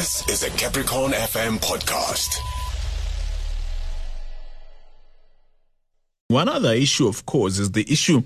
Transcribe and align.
This 0.00 0.26
is 0.30 0.42
a 0.44 0.50
Capricorn 0.56 1.12
FM 1.12 1.58
podcast. 1.58 2.38
One 6.28 6.48
other 6.48 6.72
issue, 6.72 7.06
of 7.06 7.26
course, 7.26 7.58
is 7.58 7.72
the 7.72 7.84
issue 7.86 8.22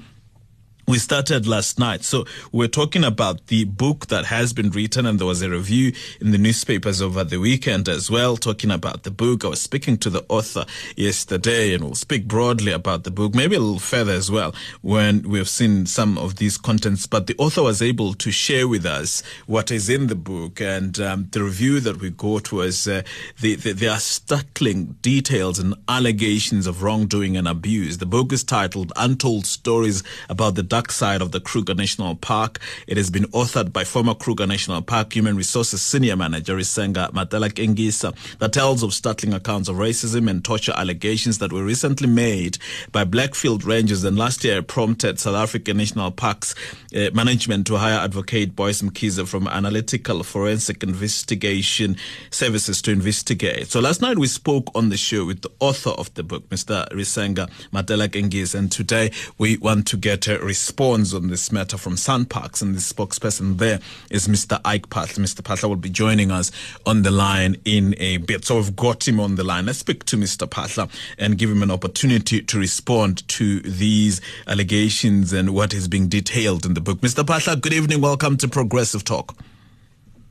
we 0.87 0.99
started 0.99 1.47
last 1.47 1.79
night. 1.79 2.05
So 2.05 2.27
we're 2.53 2.69
talking 2.69 3.05
about 3.05 3.47
the 3.47 3.65
book 3.65 4.09
that 4.09 4.27
has 4.27 4.53
been 4.53 4.71
written 4.71 5.07
and 5.07 5.19
there 5.19 5.27
was 5.27 5.41
a 5.41 5.49
review 5.49 5.93
in 6.21 6.31
the 6.31 6.39
newspapers 6.39 7.01
over 7.01 7.25
the 7.25 7.39
weekend 7.39 7.89
as 7.89 8.11
well, 8.11 8.37
talking 8.37 8.71
about 8.71 9.03
the 9.03 9.11
book. 9.11 9.45
I 9.45 9.49
was 9.49 9.63
speaking 9.63 9.97
to 9.99 10.11
the 10.11 10.25
author 10.29 10.67
yesterday 10.95 11.73
and 11.73 11.85
we'll 11.85 11.95
speak 11.95 12.29
broadly 12.29 12.73
about 12.73 13.05
the 13.05 13.11
book, 13.11 13.35
maybe 13.35 13.57
a 13.57 13.61
little 13.61 13.79
further 13.79 14.13
as 14.13 14.31
well 14.31 14.55
when 14.83 15.23
we've 15.23 15.49
seen 15.49 15.87
some 15.87 16.19
of 16.19 16.37
these 16.37 16.59
contents. 16.59 17.07
But 17.07 17.29
the 17.29 17.37
author 17.39 17.63
was 17.63 17.81
able 17.81 18.13
to 18.15 18.31
share 18.31 18.69
with 18.69 18.85
us 18.85 19.23
what 19.47 19.71
is 19.71 19.89
in 19.89 20.09
the 20.09 20.15
book 20.15 20.61
and 20.61 21.01
um, 21.01 21.29
the 21.33 21.43
review 21.43 21.81
that 21.81 22.01
we 22.01 22.11
got 22.11 22.53
was 22.53 22.87
uh, 22.87 23.03
the, 23.41 23.55
the, 23.55 23.73
there 23.73 23.91
are 23.91 24.01
startling 24.01 24.97
details 25.01 25.59
and 25.59 25.75
allegations 25.89 26.67
of 26.67 26.83
wrongdoing 26.83 27.39
and 27.39 27.49
abuse. 27.49 27.99
The 27.99 28.07
book 28.07 28.33
is 28.33 28.45
titled 28.45 28.93
Untold 28.97 29.47
Stories 29.47 30.03
about 30.29 30.57
the 30.57 30.74
dark 30.75 30.91
side 30.91 31.23
of 31.23 31.31
the 31.31 31.39
Kruger 31.39 31.73
National 31.73 32.17
Park. 32.17 32.59
It 32.89 32.97
has 32.97 33.09
been 33.09 33.27
authored 33.27 33.73
by 33.73 33.85
former 33.85 34.13
Kruger 34.13 34.45
National 34.45 34.83
Park 34.83 35.13
Human 35.15 35.37
Resources 35.37 35.81
Senior 35.81 36.17
Manager 36.17 36.57
Risenga 36.57 37.13
Matelakengisa 37.13 38.13
that 38.39 38.53
tells 38.53 38.83
of 38.83 38.93
startling 38.93 39.35
accounts 39.35 39.69
of 39.69 39.77
racism 39.77 40.29
and 40.29 40.45
torture 40.45 40.73
allegations 40.77 41.39
that 41.39 41.53
were 41.53 41.63
recently 41.63 42.09
made 42.09 42.59
by 42.91 43.05
Blackfield 43.05 43.65
Rangers 43.65 44.03
and 44.03 44.19
last 44.19 44.43
year 44.43 44.63
prompted 44.63 45.21
South 45.21 45.37
African 45.37 45.77
National 45.77 46.11
Parks 46.11 46.57
uh, 46.93 47.11
management 47.15 47.69
to 47.69 47.77
hire 47.77 48.01
advocate 48.01 48.57
Boyce 48.57 48.83
Mkhize 48.83 49.29
from 49.29 49.47
Analytical 49.47 50.25
Forensic 50.25 50.83
Investigation 50.83 51.97
Services 52.31 52.83
to 52.83 52.91
investigate. 52.91 53.69
So 53.69 53.79
last 53.79 54.03
night 54.03 54.19
we 54.19 54.27
spoke 54.27 54.73
on 54.75 54.89
the 54.89 54.97
show 54.97 55.25
with 55.25 55.43
the 55.43 55.51
author 55.61 55.91
of 55.91 56.13
the 56.15 56.25
book, 56.25 56.49
Mr. 56.49 56.89
Risenga 56.89 57.49
Matelakengisa, 57.73 58.57
and 58.57 58.73
today 58.73 59.13
we 59.39 59.57
want 59.59 59.87
to 59.87 59.97
get 59.97 60.27
a 60.27 60.39
responds 60.65 61.13
on 61.13 61.29
this 61.29 61.53
matter 61.53 61.77
from 61.77 61.93
SANParks, 61.93 62.63
and 62.63 62.75
the 62.75 62.79
spokesperson 62.79 63.59
there 63.59 63.81
is 64.11 64.29
Mr. 64.29 64.59
Ike 64.65 64.89
Phaahla. 64.89 65.19
Mr. 65.19 65.43
Phaahla 65.43 65.69
will 65.69 65.77
be 65.77 65.91
joining 65.91 66.31
us 66.31 66.51
on 66.87 67.03
the 67.03 67.11
line 67.11 67.57
in 67.67 67.95
a 67.99 68.17
bit. 68.17 68.47
So 68.47 68.57
we've 68.57 68.75
got 68.75 69.07
him 69.07 69.21
on 69.21 69.35
the 69.35 69.45
line. 69.45 69.67
Let's 69.67 69.81
speak 69.81 70.05
to 70.05 70.17
Mr. 70.17 70.49
Phaahla 70.49 70.91
and 71.19 71.37
give 71.37 71.51
him 71.51 71.63
an 71.63 71.71
opportunity 71.71 72.41
to 72.41 72.59
respond 72.59 73.29
to 73.29 73.61
these 73.61 74.23
allegations 74.47 75.35
and 75.35 75.51
what 75.51 75.75
is 75.75 75.87
being 75.87 76.09
detailed 76.09 76.65
in 76.65 76.73
the 76.73 76.81
book. 76.81 77.01
Mr. 77.01 77.23
Phaahla, 77.25 77.61
good 77.61 77.75
evening. 77.75 78.01
Welcome 78.01 78.39
to 78.39 78.49
Progressive 78.49 79.05
Talk. 79.05 79.37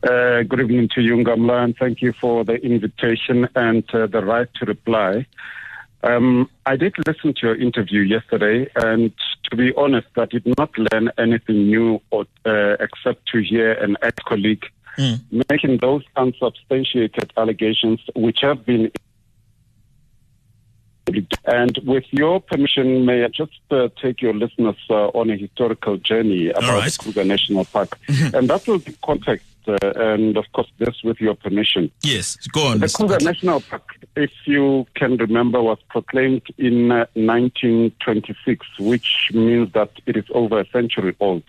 Uh, 0.02 0.42
good 0.42 0.62
evening 0.62 0.90
to 0.96 1.02
you, 1.02 1.16
Ngamla, 1.16 1.64
and 1.64 1.78
thank 1.78 2.02
you 2.02 2.12
for 2.12 2.44
the 2.44 2.56
invitation 2.56 3.48
and 3.56 3.84
uh, 3.94 4.08
the 4.08 4.26
right 4.26 4.50
to 4.56 4.66
reply. 4.66 5.28
Um, 6.04 6.50
I 6.66 6.76
did 6.76 6.94
listen 7.08 7.34
to 7.34 7.48
your 7.48 7.56
interview 7.56 8.02
yesterday, 8.02 8.70
and 8.76 9.12
to 9.50 9.56
be 9.56 9.74
honest, 9.76 10.08
I 10.18 10.26
did 10.26 10.46
not 10.58 10.72
learn 10.78 11.12
anything 11.18 11.68
new 11.68 12.02
or, 12.12 12.26
uh, 12.46 12.76
except 12.80 13.26
to 13.30 13.40
hear 13.40 13.72
an 13.74 13.96
ex 14.02 14.18
colleague 14.26 14.66
mm. 14.98 15.20
making 15.50 15.78
those 15.78 16.04
unsubstantiated 16.16 17.32
allegations, 17.38 18.02
which 18.16 18.40
have 18.42 18.66
been. 18.66 18.92
And 21.46 21.78
with 21.86 22.06
your 22.12 22.40
permission, 22.40 23.06
may 23.06 23.26
I 23.26 23.28
just 23.28 23.60
uh, 23.72 23.90
take 24.02 24.22
your 24.22 24.34
listeners 24.34 24.78
uh, 24.90 25.10
on 25.10 25.30
a 25.30 25.36
historical 25.36 25.98
journey 25.98 26.50
about 26.50 26.64
right. 26.64 26.98
Kruger 26.98 27.26
National 27.26 27.66
Park? 27.66 28.00
Mm-hmm. 28.08 28.36
And 28.36 28.50
that 28.50 28.66
will 28.68 28.80
be 28.80 28.96
context 29.04 29.46
uh, 29.68 29.78
and 29.96 30.38
of 30.38 30.46
course, 30.54 30.68
this 30.78 31.04
with 31.04 31.20
your 31.20 31.36
permission. 31.36 31.92
Yes, 32.04 32.36
go 32.48 32.68
on. 32.68 32.80
The 32.80 32.90
Kruger 32.90 33.18
National 33.22 33.62
Park, 33.62 33.93
if 34.16 34.32
you 34.46 34.86
can 34.96 35.18
remember, 35.18 35.62
was 35.62 35.80
proclaimed 35.90 36.44
in 36.58 36.92
uh, 36.92 37.06
1926, 37.14 38.80
which 38.80 39.32
means 39.34 39.72
that 39.74 39.92
it 40.06 40.16
is 40.18 40.26
over 40.32 40.60
a 40.60 40.68
century 40.68 41.16
old. 41.20 41.44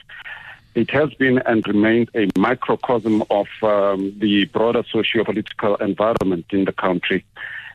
It 0.75 0.91
has 0.91 1.13
been 1.15 1.39
and 1.39 1.67
remains 1.69 2.09
a 2.15 2.29
microcosm 2.37 3.23
of 3.31 3.47
um, 3.63 4.13
the 4.19 4.47
broader 4.47 4.83
socio-political 4.91 5.77
environment 5.77 6.47
in 6.51 6.65
the 6.65 6.73
country. 6.73 7.25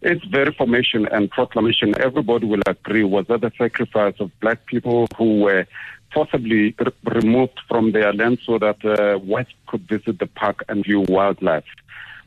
Its 0.01 0.23
very 0.25 0.53
formation 0.53 1.07
and 1.07 1.29
proclamation, 1.29 1.93
everybody 1.99 2.45
will 2.45 2.61
agree, 2.65 3.03
was 3.03 3.29
at 3.29 3.41
the 3.41 3.51
sacrifice 3.57 4.15
of 4.19 4.37
black 4.39 4.65
people 4.65 5.07
who 5.17 5.41
were 5.41 5.65
forcibly 6.13 6.75
removed 7.03 7.59
from 7.67 7.91
their 7.91 8.11
land 8.13 8.39
so 8.45 8.57
that 8.57 8.83
uh, 8.83 9.17
whites 9.19 9.51
could 9.67 9.87
visit 9.87 10.19
the 10.19 10.27
park 10.27 10.63
and 10.67 10.83
view 10.83 11.05
wildlife. 11.07 11.65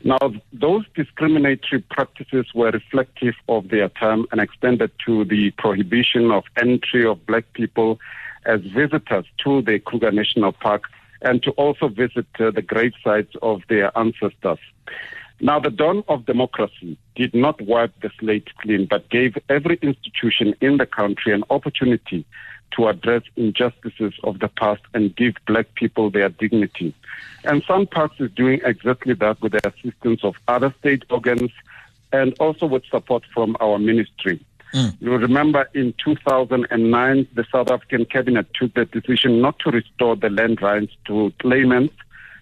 Now, 0.05 0.33
those 0.51 0.83
discriminatory 0.95 1.81
practices 1.89 2.47
were 2.53 2.71
reflective 2.71 3.35
of 3.47 3.69
their 3.69 3.87
time 3.87 4.25
and 4.31 4.41
extended 4.41 4.91
to 5.05 5.23
the 5.23 5.51
prohibition 5.51 6.29
of 6.29 6.43
entry 6.57 7.05
of 7.05 7.25
black 7.25 7.45
people 7.53 7.99
as 8.45 8.59
visitors 8.61 9.25
to 9.45 9.61
the 9.61 9.79
Kruger 9.79 10.11
National 10.11 10.51
Park 10.51 10.83
and 11.21 11.41
to 11.43 11.51
also 11.51 11.87
visit 11.87 12.27
uh, 12.37 12.51
the 12.51 12.61
grave 12.61 12.91
sites 13.01 13.33
of 13.41 13.61
their 13.69 13.97
ancestors. 13.97 14.59
Now, 15.39 15.59
the 15.59 15.69
dawn 15.69 16.03
of 16.09 16.25
democracy 16.25 16.97
did 17.15 17.33
not 17.33 17.61
wipe 17.61 17.93
the 18.01 18.11
slate 18.19 18.49
clean, 18.57 18.85
but 18.89 19.09
gave 19.09 19.37
every 19.47 19.79
institution 19.81 20.53
in 20.59 20.77
the 20.77 20.85
country 20.85 21.33
an 21.33 21.45
opportunity 21.49 22.25
to 22.75 22.87
address 22.87 23.23
injustices 23.35 24.13
of 24.23 24.39
the 24.39 24.47
past 24.47 24.81
and 24.93 25.15
give 25.15 25.35
black 25.45 25.73
people 25.75 26.09
their 26.09 26.29
dignity. 26.29 26.93
And 27.43 27.63
SANParks 27.65 28.19
is 28.19 28.31
doing 28.31 28.61
exactly 28.63 29.13
that 29.15 29.41
with 29.41 29.53
the 29.53 29.67
assistance 29.67 30.23
of 30.23 30.35
other 30.47 30.73
state 30.79 31.03
organs 31.09 31.51
and 32.11 32.35
also 32.39 32.65
with 32.65 32.85
support 32.85 33.23
from 33.33 33.55
our 33.59 33.79
ministry. 33.79 34.43
Mm. 34.73 34.95
You 34.99 35.11
remember 35.17 35.69
in 35.73 35.93
2009, 36.03 37.27
the 37.33 37.45
South 37.51 37.69
African 37.69 38.05
cabinet 38.05 38.47
took 38.53 38.73
the 38.73 38.85
decision 38.85 39.41
not 39.41 39.59
to 39.59 39.71
restore 39.71 40.15
the 40.15 40.29
land 40.29 40.61
rights 40.61 40.93
to 41.05 41.31
claimants 41.39 41.95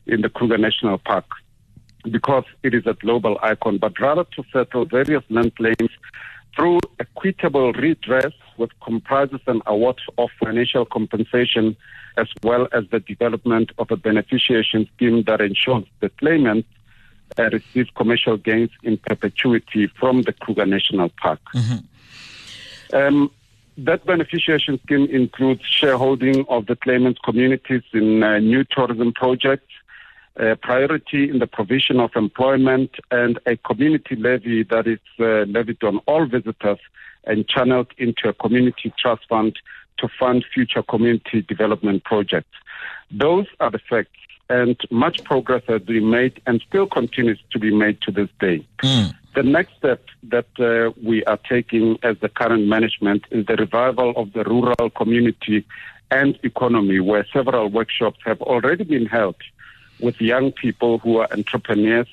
in 0.08 0.22
the 0.22 0.30
Kruger 0.30 0.58
National 0.58 0.98
Park 0.98 1.26
because 2.10 2.46
it 2.64 2.74
is 2.74 2.88
a 2.88 2.94
global 2.94 3.38
icon, 3.44 3.78
but 3.78 4.00
rather 4.00 4.24
to 4.36 4.44
settle 4.52 4.86
various 4.86 5.24
land 5.30 5.56
claims 5.56 5.92
through 6.56 6.80
equitable 7.00 7.72
redress, 7.74 8.34
which 8.58 8.72
comprises 8.84 9.40
an 9.48 9.62
award 9.66 10.00
of 10.18 10.30
financial 10.44 10.86
compensation 10.86 11.76
as 12.18 12.28
well 12.44 12.68
as 12.74 12.84
the 12.92 13.00
development 13.00 13.72
of 13.78 13.90
a 13.92 13.98
beneficiation 13.98 14.88
scheme 14.94 15.24
that 15.24 15.42
ensures 15.42 15.86
the 16.02 16.10
claimant 16.10 16.66
uh, 17.40 17.50
receive 17.52 17.88
commercial 17.96 18.38
gains 18.38 18.70
in 18.84 18.98
perpetuity 18.98 19.88
from 19.88 20.24
the 20.24 20.34
Kruger 20.34 20.66
National 20.66 21.10
Park. 21.10 21.40
Mm-hmm. 21.56 22.96
Um, 22.96 23.32
that 23.78 24.06
beneficiation 24.06 24.82
scheme 24.84 25.06
includes 25.06 25.64
shareholding 25.66 26.46
of 26.50 26.66
the 26.66 26.76
claimant's 26.76 27.20
communities 27.24 27.84
in 27.94 28.22
uh, 28.22 28.40
new 28.40 28.66
tourism 28.66 29.14
projects, 29.14 29.71
a 30.38 30.56
priority 30.56 31.30
in 31.30 31.40
the 31.40 31.48
provision 31.48 32.00
of 32.00 32.12
employment 32.16 32.92
and 33.12 33.40
a 33.46 33.58
community 33.58 34.16
levy 34.16 34.64
that 34.64 34.88
is 34.88 35.00
uh, 35.20 35.44
levied 35.52 35.84
on 35.84 35.98
all 36.08 36.26
visitors 36.26 36.80
and 37.26 37.48
channeled 37.48 37.92
into 37.98 38.30
a 38.30 38.34
community 38.34 38.94
trust 38.98 39.24
fund 39.28 39.58
to 39.98 40.08
fund 40.20 40.46
future 40.54 40.82
community 40.84 41.42
development 41.42 42.04
projects. 42.04 42.56
Those 43.12 43.46
are 43.60 43.70
the 43.70 43.80
facts, 43.80 44.18
and 44.50 44.80
much 44.90 45.24
progress 45.24 45.64
has 45.68 45.82
been 45.82 46.10
made 46.10 46.42
and 46.48 46.64
still 46.68 46.88
continues 46.88 47.40
to 47.52 47.60
be 47.60 47.74
made 47.74 48.02
to 48.02 48.12
this 48.12 48.30
day. 48.40 48.66
Mm. 48.84 49.14
The 49.36 49.44
next 49.44 49.76
step 49.78 50.04
that 50.24 50.48
uh, 50.60 50.92
we 51.02 51.24
are 51.26 51.40
taking 51.50 51.98
as 52.04 52.18
the 52.20 52.30
current 52.30 52.68
management 52.68 53.26
is 53.32 53.46
the 53.46 53.56
revival 53.56 54.14
of 54.18 54.34
the 54.34 54.44
rural 54.44 54.90
community 54.90 55.66
and 56.10 56.38
economy, 56.44 57.00
where 57.00 57.26
several 57.32 57.70
workshops 57.70 58.20
have 58.26 58.42
already 58.42 58.84
been 58.84 59.06
held 59.06 59.36
with 60.02 60.20
young 60.20 60.52
people 60.52 61.00
who 61.00 61.18
are 61.18 61.28
entrepreneurs 61.32 62.08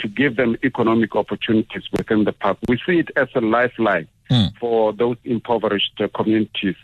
to 0.00 0.08
give 0.08 0.36
them 0.36 0.56
economic 0.64 1.14
opportunities 1.14 1.84
within 1.92 2.24
the 2.24 2.32
park. 2.32 2.58
We 2.68 2.78
see 2.86 2.98
it 2.98 3.10
as 3.16 3.28
a 3.34 3.40
lifeline 3.40 4.08
mm. 4.30 4.56
for 4.58 4.92
those 4.92 5.16
impoverished 5.24 6.00
uh, 6.00 6.08
communities, 6.14 6.76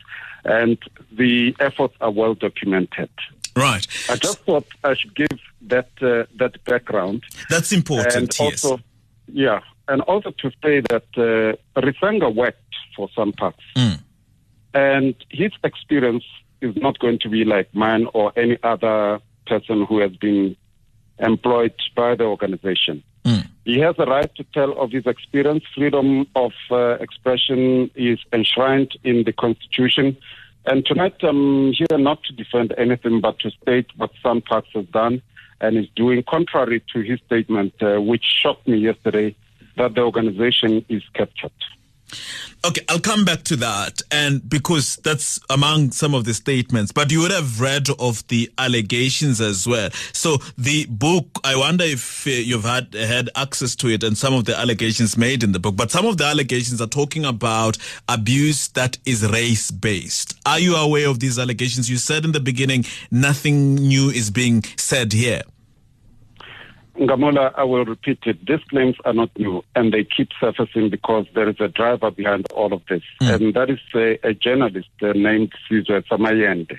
and 0.45 0.79
the 1.13 1.57
efforts 1.61 1.95
are 2.01 2.11
well 2.11 2.35
documented. 2.35 3.11
Right. 3.57 3.87
I 4.11 4.17
just 4.17 4.41
thought 4.41 4.67
I 4.85 4.95
should 4.95 5.15
give 5.15 5.39
that 5.63 5.89
uh, 6.03 6.25
that 6.37 6.63
background. 6.65 7.25
That's 7.49 7.73
important. 7.73 8.15
And 8.15 8.37
also, 8.39 8.81
yeah, 9.29 9.61
and 9.89 10.03
also 10.03 10.31
to 10.31 10.51
say 10.63 10.81
that 10.81 11.07
uh, 11.17 11.81
Risenga 11.81 12.35
worked 12.35 12.61
for 12.95 13.09
SANParks, 13.17 13.55
mm. 13.75 13.99
and 14.75 15.15
his 15.31 15.53
experience 15.65 16.25
is 16.61 16.77
not 16.77 16.99
going 16.99 17.19
to 17.21 17.29
be 17.29 17.45
like 17.45 17.75
mine 17.75 18.07
or 18.13 18.33
any 18.37 18.59
other 18.63 19.21
person 19.47 19.85
who 19.87 19.99
has 20.01 20.13
been 20.17 20.57
employed 21.19 21.75
by 21.95 22.15
the 22.15 22.25
organization. 22.25 23.03
Mm. 23.25 23.47
He 23.65 23.81
has 23.81 23.97
a 23.99 24.07
right 24.07 24.33
to 24.37 24.45
tell 24.55 24.73
of 24.79 24.93
his 24.93 25.07
experience. 25.07 25.65
Freedom 25.75 26.27
of 26.37 26.53
uh, 26.71 26.97
expression 27.01 27.91
is 27.95 28.19
enshrined 28.33 28.97
in 29.03 29.25
the 29.25 29.33
Constitution. 29.33 30.17
And 30.67 30.85
tonight 30.85 31.17
I'm 31.23 31.73
here 31.73 31.99
not 31.99 32.23
to 32.25 32.33
defend 32.33 32.75
anything 32.77 33.21
but 33.21 33.39
to 33.41 33.51
state 33.51 33.87
what 33.97 34.11
SANParks 34.25 34.73
has 34.75 34.87
done 34.87 35.23
and 35.61 35.77
is 35.77 35.89
doing 35.97 36.23
contrary 36.23 36.83
to 36.93 37.01
his 37.01 37.19
statement, 37.27 37.75
uh, 37.81 38.01
which 38.01 38.25
shocked 38.25 38.69
me 38.69 38.79
yesterday, 38.79 39.35
that 39.77 39.95
the 39.95 40.03
organization 40.03 40.85
is 40.89 41.03
captured. 41.15 41.53
Okay, 42.65 42.83
I'll 42.89 42.99
come 42.99 43.25
back 43.25 43.45
to 43.45 43.57
that, 43.57 44.03
and 44.11 44.49
because 44.49 44.97
that's 44.97 45.39
among 45.51 45.93
some 45.93 46.15
of 46.15 46.25
the 46.25 46.35
statements, 46.35 46.91
but 46.91 47.13
you 47.13 47.21
would 47.21 47.31
have 47.31 47.61
read 47.61 47.89
of 47.99 48.27
the 48.29 48.51
allegations 48.59 49.41
as 49.41 49.67
well. 49.69 49.91
So 50.13 50.39
the 50.59 50.87
book, 50.87 51.27
I 51.45 51.57
wonder 51.57 51.85
if 51.85 52.27
uh, 52.27 52.31
you've 52.31 52.65
had 52.65 52.93
had 52.95 53.31
access 53.37 53.77
to 53.77 53.89
it 53.89 54.03
and 54.03 54.19
some 54.19 54.35
of 54.35 54.47
the 54.47 54.59
allegations 54.59 55.17
made 55.17 55.43
in 55.43 55.53
the 55.53 55.61
book. 55.61 55.77
But 55.77 55.91
some 55.91 56.07
of 56.07 56.17
the 56.17 56.25
allegations 56.25 56.81
are 56.81 56.89
talking 56.89 57.25
about 57.25 57.79
abuse 58.09 58.69
that 58.69 58.99
is 59.05 59.29
race 59.31 59.71
based. 59.71 60.37
Are 60.45 60.59
you 60.59 60.75
aware 60.77 61.09
of 61.09 61.21
these 61.21 61.39
allegations? 61.39 61.89
You 61.89 61.99
said 61.99 62.25
in 62.25 62.33
the 62.33 62.41
beginning 62.41 62.85
nothing 63.11 63.77
new 63.77 64.11
is 64.11 64.31
being 64.31 64.65
said 64.77 65.13
here. 65.13 65.43
Ngamola, 66.99 67.53
I 67.57 67.65
will 67.65 67.85
repeat 67.85 68.21
it. 68.25 68.47
These 68.47 68.65
claims 68.71 68.97
are 69.05 69.13
not 69.13 69.31
new, 69.39 69.63
and 69.75 69.93
they 69.93 70.05
keep 70.05 70.31
surfacing 70.41 70.89
because 70.89 71.27
there 71.35 71.49
is 71.49 71.61
a 71.61 71.69
driver 71.69 72.11
behind 72.11 72.51
all 72.53 72.73
of 72.73 72.83
this, 72.89 73.03
mm. 73.21 73.35
and 73.35 73.55
that 73.55 73.69
is 73.69 73.81
a, 73.95 74.19
a 74.27 74.33
journalist 74.33 74.89
uh, 75.03 75.13
named 75.13 75.53
Sizwe 75.69 76.07
sama 76.09 76.31
Yende, 76.31 76.79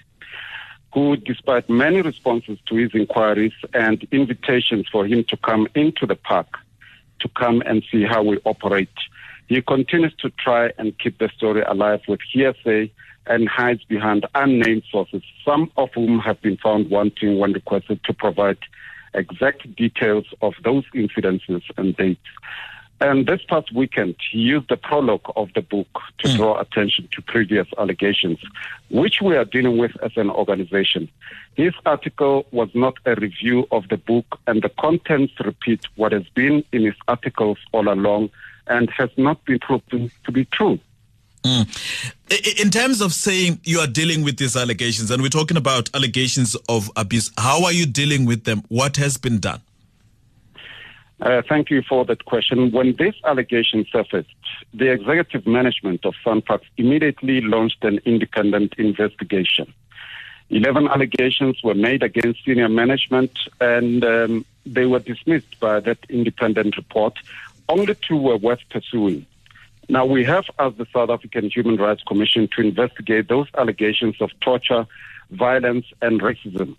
who, 0.93 1.17
despite 1.17 1.69
many 1.69 2.01
responses 2.01 2.57
to 2.67 2.75
his 2.75 2.91
inquiries 2.95 3.53
and 3.73 4.07
invitations 4.11 4.87
for 4.91 5.05
him 5.05 5.23
to 5.25 5.37
come 5.37 5.67
into 5.75 6.07
the 6.07 6.15
park 6.15 6.47
to 7.19 7.29
come 7.29 7.61
and 7.65 7.83
see 7.91 8.03
how 8.03 8.23
we 8.23 8.39
operate, 8.43 8.89
he 9.47 9.61
continues 9.61 10.15
to 10.15 10.31
try 10.31 10.71
and 10.79 10.97
keep 10.97 11.19
the 11.19 11.29
story 11.29 11.61
alive 11.61 12.01
with 12.07 12.21
hearsay 12.31 12.91
and 13.27 13.47
hides 13.47 13.83
behind 13.83 14.25
unnamed 14.33 14.83
sources, 14.91 15.21
some 15.45 15.71
of 15.77 15.89
whom 15.93 16.19
have 16.19 16.41
been 16.41 16.57
found 16.57 16.89
wanting 16.89 17.37
when 17.37 17.53
requested 17.53 18.03
to 18.03 18.13
provide 18.13 18.57
exact 19.13 19.75
details 19.75 20.25
of 20.41 20.53
those 20.63 20.83
incidences 20.93 21.63
and 21.77 21.95
dates. 21.95 22.21
And 22.99 23.27
this 23.27 23.41
past 23.47 23.71
weekend, 23.75 24.15
he 24.31 24.39
used 24.39 24.69
the 24.69 24.77
prologue 24.77 25.31
of 25.35 25.49
the 25.53 25.61
book 25.61 25.87
to 26.17 26.27
mm. 26.27 26.35
draw 26.35 26.59
attention 26.59 27.07
to 27.11 27.21
previous 27.21 27.67
allegations, 27.77 28.39
which 28.89 29.21
we 29.21 29.35
are 29.35 29.45
dealing 29.45 29.77
with 29.77 29.91
as 30.01 30.17
an 30.17 30.31
organization. 30.31 31.07
His 31.55 31.73
article 31.85 32.47
was 32.51 32.69
not 32.73 32.95
a 33.05 33.13
review 33.15 33.67
of 33.71 33.87
the 33.89 33.97
book, 33.97 34.39
and 34.47 34.63
the 34.63 34.69
contents 34.69 35.33
repeat 35.43 35.81
what 35.95 36.11
has 36.11 36.27
been 36.33 36.63
in 36.71 36.85
his 36.85 36.95
articles 37.07 37.59
all 37.71 37.87
along 37.87 38.31
and 38.65 38.89
has 38.89 39.11
not 39.15 39.45
been 39.45 39.59
proven 39.59 40.11
to 40.25 40.31
be 40.31 40.45
true. 40.45 40.79
Mm. 41.47 42.61
In 42.61 42.69
terms 42.69 42.99
of 42.99 43.13
saying 43.13 43.61
you 43.63 43.79
are 43.79 43.87
dealing 43.87 44.21
with 44.23 44.37
these 44.37 44.57
allegations, 44.57 45.11
and 45.11 45.21
we're 45.21 45.29
talking 45.29 45.55
about 45.55 45.89
allegations 45.95 46.55
of 46.67 46.91
abuse, 46.97 47.31
how 47.37 47.63
are 47.63 47.71
you 47.71 47.85
dealing 47.85 48.25
with 48.25 48.43
them? 48.43 48.63
What 48.67 48.97
has 48.97 49.17
been 49.17 49.39
done? 49.39 49.61
Uh, 51.21 51.41
thank 51.47 51.69
you 51.69 51.81
for 51.81 52.03
that 52.05 52.25
question. 52.25 52.71
When 52.71 52.95
this 52.97 53.15
allegation 53.23 53.85
surfaced, 53.91 54.29
the 54.73 54.91
executive 54.91 55.47
management 55.47 56.05
of 56.05 56.15
SANParks 56.23 56.65
immediately 56.75 57.39
launched 57.41 57.83
an 57.83 57.99
independent 58.05 58.73
investigation. 58.77 59.73
Eleven 60.49 60.87
allegations 60.87 61.63
were 61.63 61.73
made 61.73 62.03
against 62.03 62.43
senior 62.45 62.69
management, 62.69 63.31
and 63.61 64.03
um, 64.03 64.45
they 64.65 64.85
were 64.85 64.99
dismissed 64.99 65.59
by 65.59 65.79
that 65.79 65.97
independent 66.09 66.77
report. 66.77 67.17
Only 67.69 67.95
two 67.95 68.17
were 68.17 68.37
worth 68.37 68.61
pursuing. 68.69 69.25
Now, 69.89 70.05
we 70.05 70.25
have 70.25 70.45
asked 70.59 70.77
the 70.77 70.87
South 70.93 71.09
African 71.09 71.49
Human 71.49 71.77
Rights 71.77 72.03
Commission 72.03 72.49
to 72.55 72.61
investigate 72.61 73.29
those 73.29 73.47
allegations 73.57 74.15
of 74.19 74.31
torture, 74.41 74.85
violence, 75.31 75.85
and 76.01 76.21
racism. 76.21 76.75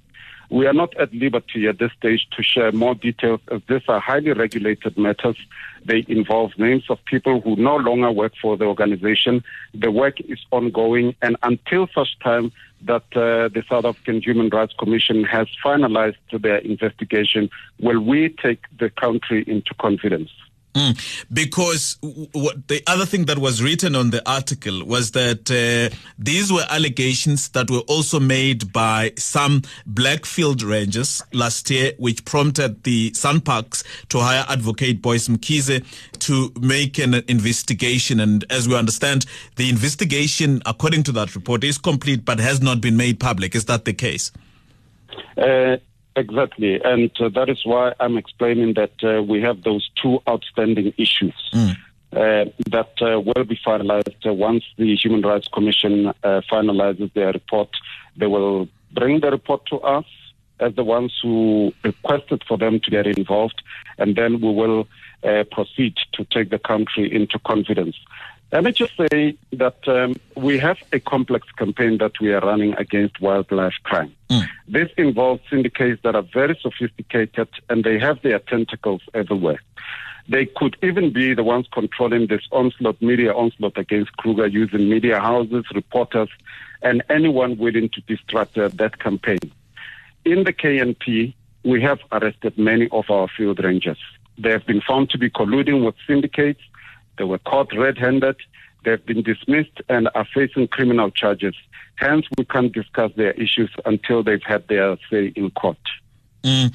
We 0.51 0.67
are 0.67 0.73
not 0.73 0.97
at 0.97 1.13
liberty 1.13 1.67
at 1.69 1.79
this 1.79 1.93
stage 1.93 2.27
to 2.37 2.43
share 2.43 2.73
more 2.73 2.95
details 2.95 3.41
as 3.51 3.61
these 3.69 3.83
are 3.89 4.01
highly 4.01 4.33
regulated 4.33 4.97
matters. 4.97 5.37
They 5.85 6.05
involve 6.09 6.53
names 6.59 6.85
of 6.89 7.03
people 7.05 7.41
who 7.41 7.57
no 7.57 7.77
longer 7.77 8.11
work 8.11 8.33
for 8.41 8.57
the 8.57 8.65
organization. 8.65 9.43
The 9.75 9.91
work 9.91 10.21
is 10.21 10.39
ongoing, 10.51 11.15
and 11.21 11.37
until 11.43 11.89
such 11.95 12.19
time 12.21 12.53
that 12.83 13.05
uh, 13.15 13.49
the 13.49 13.63
South 13.69 13.85
African 13.85 14.23
Human 14.23 14.49
Rights 14.49 14.75
Commission 14.79 15.25
has 15.25 15.49
finalized 15.65 16.17
their 16.33 16.59
investigation, 16.59 17.51
will 17.81 18.01
we 18.01 18.29
take 18.29 18.61
the 18.79 18.91
country 18.91 19.45
into 19.47 19.75
confidence. 19.75 20.31
Mm, 20.79 21.25
because 21.33 21.97
what, 22.33 22.69
the 22.69 22.81
other 22.87 23.05
thing 23.05 23.25
that 23.25 23.39
was 23.39 23.61
written 23.61 23.97
on 23.97 24.11
the 24.11 24.23
article 24.31 24.85
was 24.85 25.11
that 25.11 25.51
uh, 25.51 25.93
these 26.17 26.53
were 26.53 26.65
allegations 26.71 27.49
that 27.49 27.69
were 27.69 27.83
also 27.89 28.21
made 28.21 28.73
by 28.73 29.13
some 29.17 29.63
Blackfield 29.89 30.63
Rangers 30.63 31.21
last 31.33 31.69
year, 31.69 31.95
which 31.99 32.25
prompted 32.25 32.85
the 32.85 33.11
SANParks 33.11 33.83
to 34.11 34.21
hire 34.21 34.45
advocate 34.49 35.03
Boyce 35.03 35.27
Mkhize 35.27 35.85
to 36.21 36.53
make 36.61 36.99
an 36.99 37.15
investigation. 37.27 38.21
And 38.21 38.45
as 38.49 38.69
we 38.69 38.77
understand, 38.77 39.27
the 39.57 39.69
investigation, 39.71 40.63
according 40.65 41.03
to 41.05 41.13
that 41.13 41.35
report, 41.35 41.65
is 41.65 41.77
complete 41.77 42.25
but 42.25 42.39
has 42.39 42.63
not 42.63 42.81
been 42.81 42.97
made 42.97 43.19
public. 43.19 43.57
Is 43.57 43.65
that 43.65 43.85
the 43.85 43.95
case? 43.95 44.31
Uh, 45.37 45.79
Exactly. 46.19 46.81
And 46.83 47.13
uh, 47.21 47.29
that 47.29 47.49
is 47.49 47.65
why 47.65 47.95
I'm 48.01 48.19
explaining 48.19 48.75
that 48.75 48.93
uh, 49.05 49.23
we 49.23 49.41
have 49.43 49.63
those 49.63 49.89
two 50.03 50.19
outstanding 50.29 50.93
issues 50.99 51.37
mm. 51.55 51.77
uh, 52.13 52.51
that 52.71 52.91
uh, 53.01 53.21
will 53.21 53.45
be 53.45 53.57
finalized 53.65 54.27
uh, 54.27 54.35
once 54.35 54.65
the 54.77 54.97
Human 54.97 55.23
Rights 55.23 55.47
Commission 55.47 56.09
uh, 56.09 56.41
finalizes 56.51 57.13
their 57.15 57.31
report. 57.33 57.69
They 58.17 58.27
will 58.27 58.69
bring 58.93 59.21
the 59.21 59.31
report 59.31 59.65
to 59.67 59.77
us 59.79 60.07
as 60.59 60.75
the 60.75 60.83
ones 60.83 61.17
who 61.23 61.73
requested 61.85 62.43
for 62.49 62.59
them 62.59 62.81
to 62.81 62.91
get 62.91 63.07
involved, 63.07 63.63
and 63.97 64.17
then 64.17 64.41
we 64.41 64.53
will 64.53 64.89
proceed 65.53 65.95
to 66.15 66.25
take 66.25 66.51
the 66.51 66.59
country 66.59 67.13
into 67.15 67.39
confidence. 67.41 67.97
Let 68.51 68.65
me 68.65 68.73
just 68.73 68.95
say 68.97 69.37
that 69.53 69.87
um, 69.87 70.17
we 70.35 70.59
have 70.59 70.79
a 70.93 71.01
complex 71.01 71.47
campaign 71.53 71.99
that 71.99 72.19
we 72.19 72.33
are 72.33 72.41
running 72.41 72.75
against 72.75 73.21
wildlife 73.21 73.75
crime. 73.83 74.15
Mm. 74.31 74.47
This 74.67 74.91
involves 74.97 75.43
syndicates 75.51 76.03
that 76.03 76.15
are 76.15 76.25
very 76.33 76.59
sophisticated 76.61 77.49
and 77.69 77.85
they 77.85 77.99
have 77.99 78.23
their 78.23 78.39
tentacles 78.39 79.03
everywhere. 79.13 79.61
They 80.31 80.47
could 80.47 80.77
even 80.83 81.13
be 81.13 81.35
the 81.35 81.45
ones 81.45 81.67
controlling 81.73 82.27
this 82.27 82.43
onslaught, 82.51 83.01
media 83.03 83.35
onslaught 83.35 83.77
against 83.77 84.17
Kruger 84.17 84.47
using 84.47 84.89
media 84.89 85.21
houses, 85.21 85.65
reporters, 85.75 86.29
and 86.83 87.03
anyone 87.11 87.59
willing 87.59 87.91
to 87.91 88.01
distract 88.03 88.57
uh, 88.57 88.69
that 88.75 88.99
campaign. 88.99 89.41
In 90.25 90.45
the 90.45 90.53
KNP, 90.53 91.35
we 91.65 91.83
have 91.83 92.01
arrested 92.13 92.57
many 92.57 92.89
of 92.93 93.11
our 93.11 93.29
field 93.29 93.63
rangers. 93.63 93.99
They 94.39 94.51
have 94.51 94.67
been 94.67 94.81
found 94.81 95.11
to 95.11 95.19
be 95.19 95.29
colluding 95.29 95.85
with 95.85 95.97
syndicates 96.07 96.61
they 97.19 97.25
were 97.25 97.39
caught 97.39 97.77
red-handed. 97.77 98.37
They've 98.85 99.05
been 99.05 99.23
dismissed 99.23 99.83
and 99.89 100.09
are 100.15 100.27
facing 100.33 100.69
criminal 100.69 101.11
charges. 101.11 101.55
Hence, 101.97 102.27
we 102.39 102.45
can't 102.45 102.73
discuss 102.73 103.11
their 103.17 103.33
issues 103.33 103.71
until 103.85 104.23
they've 104.23 104.43
had 104.43 104.69
their 104.69 104.97
say 105.11 105.33
in 105.35 105.51
court. 105.51 105.79
Mm. 106.45 106.73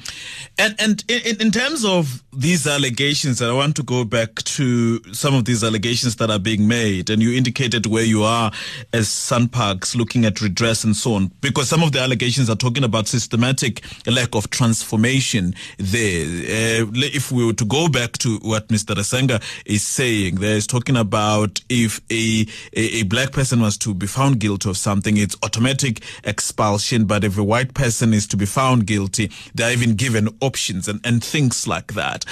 And 0.58 0.74
and 0.78 1.04
in, 1.08 1.40
in 1.40 1.50
terms 1.50 1.84
of 1.84 2.22
these 2.32 2.66
allegations, 2.66 3.40
and 3.40 3.50
I 3.50 3.54
want 3.54 3.76
to 3.76 3.82
go 3.82 4.04
back 4.04 4.34
to 4.34 5.00
some 5.12 5.34
of 5.34 5.46
these 5.46 5.64
allegations 5.64 6.16
that 6.16 6.30
are 6.30 6.38
being 6.38 6.68
made, 6.68 7.08
and 7.08 7.22
you 7.22 7.34
indicated 7.34 7.86
where 7.86 8.04
you 8.04 8.22
are 8.22 8.52
as 8.92 9.08
SANParks 9.08 9.96
looking 9.96 10.24
at 10.24 10.40
redress 10.40 10.84
and 10.84 10.94
so 10.94 11.14
on, 11.14 11.32
because 11.40 11.68
some 11.68 11.82
of 11.82 11.92
the 11.92 12.00
allegations 12.00 12.50
are 12.50 12.56
talking 12.56 12.84
about 12.84 13.08
systematic 13.08 13.82
lack 14.06 14.34
of 14.34 14.50
transformation 14.50 15.54
there. 15.78 16.24
Uh, 16.82 16.86
if 16.94 17.32
we 17.32 17.46
were 17.46 17.52
to 17.54 17.64
go 17.64 17.88
back 17.88 18.12
to 18.18 18.38
what 18.38 18.68
Mr. 18.68 18.94
Risenga 18.94 19.42
is 19.64 19.82
saying, 19.82 20.36
there 20.36 20.56
is 20.56 20.66
talking 20.66 20.96
about 20.96 21.60
if 21.68 22.00
a, 22.10 22.46
a, 22.76 23.00
a 23.00 23.02
black 23.04 23.32
person 23.32 23.60
was 23.60 23.78
to 23.78 23.94
be 23.94 24.06
found 24.06 24.40
guilty 24.40 24.68
of 24.68 24.76
something, 24.76 25.16
it's 25.16 25.36
automatic 25.42 26.02
expulsion, 26.24 27.06
but 27.06 27.24
if 27.24 27.38
a 27.38 27.44
white 27.44 27.74
person 27.74 28.12
is 28.12 28.26
to 28.26 28.36
be 28.36 28.46
found 28.46 28.86
guilty, 28.86 29.30
they're 29.54 29.72
even 29.72 29.94
given 29.94 30.28
options 30.40 30.88
and, 30.88 31.00
and 31.04 31.22
things 31.22 31.66
like 31.66 31.94
that. 31.94 32.24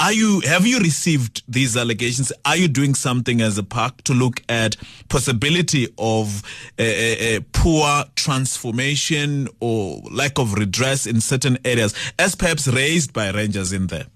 Are 0.00 0.12
you 0.12 0.40
have 0.40 0.64
you 0.64 0.78
received 0.78 1.42
these 1.48 1.76
allegations? 1.76 2.32
Are 2.44 2.56
you 2.56 2.68
doing 2.68 2.94
something 2.94 3.40
as 3.40 3.58
a 3.58 3.64
park 3.64 4.02
to 4.04 4.14
look 4.14 4.42
at 4.48 4.76
possibility 5.08 5.88
of 5.98 6.44
a, 6.78 6.84
a, 6.84 7.36
a, 7.36 7.40
poor 7.40 8.04
transformation 8.14 9.48
or 9.58 10.00
lack 10.12 10.38
of 10.38 10.52
redress 10.52 11.04
in 11.04 11.20
certain 11.20 11.58
areas, 11.64 11.94
as 12.16 12.36
perhaps 12.36 12.68
raised 12.68 13.12
by 13.12 13.32
rangers 13.32 13.72
in 13.72 13.88
there? 13.88 14.06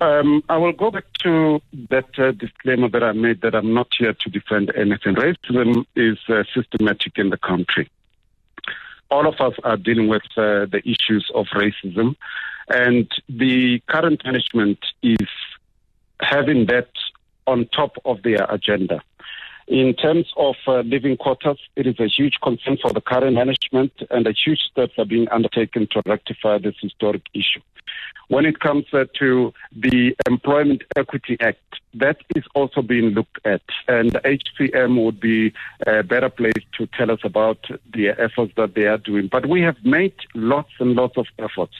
Um, 0.00 0.44
I 0.48 0.56
will 0.56 0.72
go 0.72 0.92
back 0.92 1.04
to 1.24 1.60
that 1.90 2.16
uh, 2.16 2.30
disclaimer 2.30 2.88
that 2.90 3.02
I 3.02 3.10
made 3.10 3.40
that 3.40 3.56
I'm 3.56 3.74
not 3.74 3.88
here 3.98 4.14
to 4.14 4.30
defend 4.30 4.72
anything. 4.76 5.16
Racism 5.16 5.84
is 5.96 6.18
uh, 6.28 6.44
systematic 6.54 7.18
in 7.18 7.30
the 7.30 7.38
country 7.38 7.90
all 9.10 9.26
of 9.26 9.40
us 9.40 9.54
are 9.64 9.76
dealing 9.76 10.08
with 10.08 10.22
uh, 10.36 10.66
the 10.66 10.82
issues 10.84 11.30
of 11.34 11.46
racism, 11.54 12.16
and 12.68 13.10
the 13.28 13.80
current 13.88 14.24
management 14.24 14.78
is 15.02 15.28
having 16.20 16.66
that 16.66 16.88
on 17.46 17.66
top 17.66 17.96
of 18.04 18.22
their 18.22 18.44
agenda. 18.48 19.02
In 19.66 19.94
terms 19.94 20.30
of 20.36 20.56
uh, 20.66 20.80
living 20.80 21.16
quarters, 21.16 21.58
it 21.74 21.86
is 21.86 21.98
a 21.98 22.06
huge 22.06 22.34
concern 22.42 22.76
for 22.80 22.92
the 22.92 23.00
current 23.00 23.34
management, 23.34 23.92
and 24.10 24.26
a 24.26 24.32
huge 24.32 24.60
steps 24.70 24.92
are 24.98 25.06
being 25.06 25.28
undertaken 25.30 25.88
to 25.92 26.02
rectify 26.04 26.58
this 26.58 26.74
historic 26.80 27.22
issue. 27.32 27.60
When 28.28 28.44
it 28.44 28.60
comes 28.60 28.84
uh, 28.92 29.04
to 29.18 29.52
the 29.74 30.14
Employment 30.26 30.82
Equity 30.96 31.36
Act, 31.40 31.80
that 31.94 32.18
is 32.34 32.44
also 32.54 32.82
being 32.82 33.10
looked 33.10 33.38
at, 33.44 33.62
and 33.88 34.12
HCM 34.12 35.02
would 35.04 35.20
be 35.20 35.52
a 35.86 36.02
better 36.02 36.28
place 36.28 36.62
to 36.78 36.86
tell 36.88 37.10
us 37.10 37.20
about 37.24 37.58
the 37.92 38.08
efforts 38.08 38.52
that 38.56 38.74
they 38.74 38.86
are 38.86 38.98
doing. 38.98 39.28
But 39.28 39.46
we 39.46 39.60
have 39.62 39.76
made 39.84 40.14
lots 40.34 40.70
and 40.78 40.94
lots 40.94 41.16
of 41.16 41.26
efforts 41.38 41.74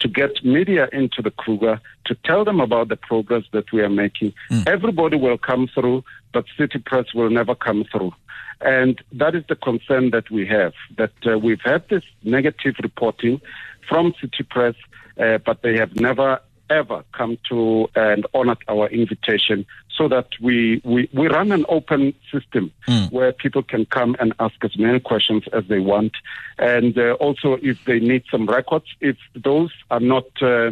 to 0.00 0.08
get 0.08 0.44
media 0.44 0.88
into 0.92 1.22
the 1.22 1.30
Kruger 1.30 1.80
to 2.06 2.14
tell 2.24 2.44
them 2.44 2.60
about 2.60 2.88
the 2.88 2.96
progress 2.96 3.44
that 3.52 3.72
we 3.72 3.80
are 3.80 3.88
making. 3.88 4.34
Mm. 4.50 4.68
Everybody 4.68 5.16
will 5.16 5.38
come 5.38 5.68
through, 5.72 6.04
but 6.32 6.44
City 6.58 6.78
Press 6.78 7.14
will 7.14 7.30
never 7.30 7.54
come 7.54 7.84
through. 7.90 8.12
And 8.60 9.00
that 9.12 9.34
is 9.34 9.44
the 9.48 9.56
concern 9.56 10.10
that 10.10 10.30
we 10.30 10.46
have, 10.46 10.74
that 10.96 11.12
uh, 11.26 11.38
we've 11.38 11.60
had 11.60 11.88
this 11.88 12.02
negative 12.22 12.74
reporting 12.82 13.40
from 13.88 14.14
City 14.20 14.42
Press 14.42 14.74
uh, 15.18 15.38
but 15.38 15.62
they 15.62 15.76
have 15.76 15.94
never 15.96 16.40
ever 16.70 17.04
come 17.12 17.38
to 17.48 17.88
and 17.94 18.26
honored 18.34 18.58
our 18.68 18.88
invitation 18.88 19.66
so 19.96 20.08
that 20.08 20.28
we, 20.40 20.80
we, 20.84 21.08
we 21.12 21.28
run 21.28 21.52
an 21.52 21.64
open 21.68 22.14
system 22.32 22.72
mm. 22.88 23.10
where 23.12 23.32
people 23.32 23.62
can 23.62 23.86
come 23.86 24.16
and 24.18 24.34
ask 24.40 24.54
as 24.62 24.76
many 24.76 24.98
questions 24.98 25.44
as 25.52 25.64
they 25.68 25.78
want. 25.78 26.12
And 26.58 26.98
uh, 26.98 27.12
also, 27.12 27.58
if 27.62 27.78
they 27.86 28.00
need 28.00 28.24
some 28.30 28.46
records, 28.46 28.86
if 29.00 29.16
those 29.34 29.70
are 29.90 30.00
not 30.00 30.26
uh, 30.42 30.70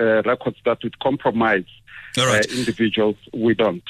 uh, 0.00 0.22
records 0.22 0.56
that 0.64 0.82
would 0.82 0.98
compromise 1.00 1.66
right. 2.16 2.46
Uh, 2.46 2.54
individuals, 2.54 3.16
we 3.32 3.54
don't. 3.54 3.82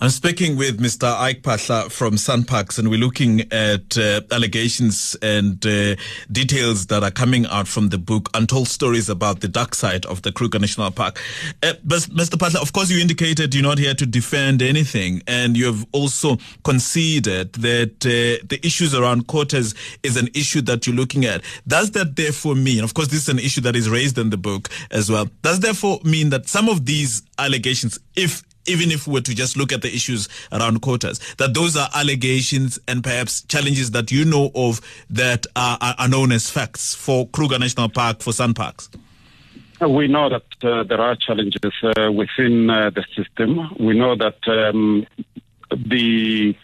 I'm 0.00 0.10
speaking 0.10 0.56
with 0.56 0.80
Mr. 0.80 1.12
Ike 1.12 1.42
Phaahla 1.42 1.90
from 1.90 2.14
SANParks, 2.14 2.78
and 2.78 2.90
we're 2.90 2.98
looking 2.98 3.40
at 3.52 3.96
uh, 3.96 4.20
allegations 4.30 5.16
and 5.22 5.64
uh, 5.66 5.96
details 6.30 6.86
that 6.86 7.02
are 7.02 7.10
coming 7.10 7.46
out 7.46 7.68
from 7.68 7.88
the 7.88 7.98
book 7.98 8.28
Untold 8.34 8.68
Stories 8.68 9.08
about 9.08 9.40
the 9.40 9.48
Dark 9.48 9.74
Side 9.74 10.04
of 10.06 10.22
the 10.22 10.32
Kruger 10.32 10.58
National 10.58 10.90
Park. 10.90 11.20
Uh, 11.62 11.74
but 11.84 12.00
Mr. 12.00 12.36
Phaahla, 12.36 12.60
of 12.60 12.72
course, 12.72 12.90
you 12.90 13.00
indicated 13.00 13.54
you're 13.54 13.62
not 13.62 13.78
here 13.78 13.94
to 13.94 14.06
defend 14.06 14.62
anything, 14.62 15.22
and 15.26 15.56
you 15.56 15.66
have 15.66 15.86
also 15.92 16.36
conceded 16.64 17.52
that 17.54 18.04
uh, 18.04 18.44
the 18.48 18.60
issues 18.62 18.94
around 18.94 19.26
quotas 19.26 19.74
is 20.02 20.16
an 20.16 20.28
issue 20.34 20.60
that 20.62 20.86
you're 20.86 20.96
looking 20.96 21.24
at. 21.24 21.42
Does 21.66 21.92
that 21.92 22.16
therefore 22.16 22.54
mean, 22.54 22.84
of 22.84 22.94
course, 22.94 23.08
this 23.08 23.22
is 23.22 23.28
an 23.28 23.38
issue 23.38 23.60
that 23.62 23.76
is 23.76 23.88
raised 23.88 24.18
in 24.18 24.30
the 24.30 24.36
book 24.36 24.68
as 24.90 25.10
well, 25.10 25.28
does 25.42 25.60
therefore 25.60 26.00
mean 26.04 26.30
that 26.30 26.48
some 26.48 26.68
of 26.68 26.86
these 26.86 27.22
allegations, 27.38 27.98
if 28.16 28.42
even 28.66 28.90
if 28.90 29.06
we 29.06 29.14
were 29.14 29.20
to 29.20 29.34
just 29.34 29.56
look 29.56 29.72
at 29.72 29.82
the 29.82 29.88
issues 29.88 30.28
around 30.52 30.80
quotas, 30.82 31.20
that 31.36 31.54
those 31.54 31.76
are 31.76 31.88
allegations 31.94 32.78
and 32.88 33.02
perhaps 33.02 33.42
challenges 33.42 33.90
that 33.92 34.10
you 34.10 34.24
know 34.24 34.50
of 34.54 34.80
that 35.10 35.46
are, 35.56 35.78
are 35.80 36.08
known 36.08 36.32
as 36.32 36.50
facts 36.50 36.94
for 36.94 37.26
Kruger 37.28 37.58
National 37.58 37.88
Park, 37.88 38.20
for 38.20 38.30
SANParks? 38.32 38.88
We 39.86 40.08
know 40.08 40.28
that 40.30 40.44
uh, 40.62 40.84
there 40.84 41.00
are 41.00 41.16
challenges 41.16 41.72
uh, 41.82 42.10
within 42.10 42.70
uh, 42.70 42.90
the 42.90 43.04
system. 43.14 43.74
We 43.78 43.98
know 43.98 44.16
that 44.16 44.38
um, 44.46 45.06
the 45.70 46.56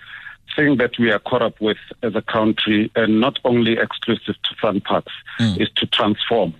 thing 0.57 0.77
that 0.79 0.99
we 0.99 1.11
are 1.11 1.19
caught 1.19 1.43
up 1.43 1.61
with 1.61 1.79
as 2.03 2.15
a 2.15 2.23
country, 2.23 2.91
and 2.97 3.21
not 3.21 3.39
only 3.45 3.79
exclusive 3.79 4.37
to 4.43 4.55
SANParks, 4.63 5.13
mm. 5.39 5.61
is 5.61 5.69
to 5.77 5.87
transform 5.87 6.55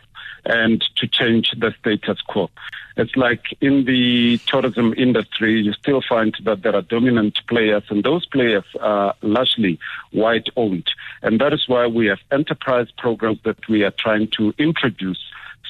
and 0.45 0.83
to 0.97 1.07
change 1.07 1.51
the 1.59 1.75
status 1.81 2.21
quo. 2.23 2.51
It's 2.97 3.17
like 3.17 3.57
in 3.61 3.85
the 3.85 4.39
tourism 4.47 4.95
industry, 4.97 5.63
you 5.63 5.73
still 5.73 6.03
find 6.07 6.37
that 6.45 6.63
there 6.63 6.75
are 6.75 6.83
dominant 6.83 7.41
players, 7.49 7.85
and 7.89 8.03
those 8.05 8.27
players 8.27 8.65
are 8.81 9.15
largely 9.23 9.79
white 10.11 10.49
owned. 10.57 10.91
And 11.23 11.41
that 11.41 11.53
is 11.53 11.69
why 11.69 11.87
we 11.87 12.07
have 12.07 12.19
enterprise 12.31 12.89
programs 12.99 13.39
that 13.45 13.69
we 13.69 13.85
are 13.85 13.93
trying 13.93 14.29
to 14.37 14.53
introduce 14.59 15.23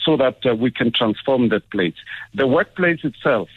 so 0.05 0.17
that 0.17 0.45
uh, 0.47 0.55
we 0.55 0.71
can 0.71 0.91
transform 0.93 1.51
that 1.51 1.69
place. 1.71 1.95
The 2.35 2.47
workplace 2.47 3.05
itself, 3.05 3.49